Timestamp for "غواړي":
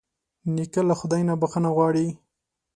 1.75-2.07